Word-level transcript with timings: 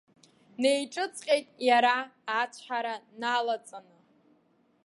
Неиҿыҵҟьеит 0.61 1.47
иара, 1.69 1.95
ацәҳара 2.39 2.95
налаҵаны. 3.21 3.93